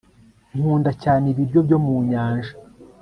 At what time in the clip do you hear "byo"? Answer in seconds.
1.65-1.77